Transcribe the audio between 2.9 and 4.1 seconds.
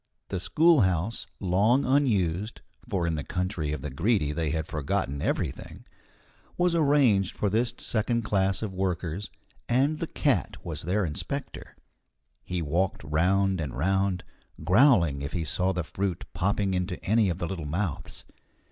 in the country of the